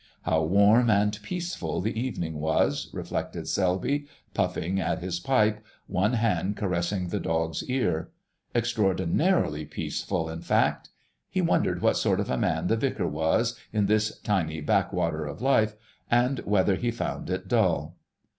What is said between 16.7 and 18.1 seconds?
he found it dull....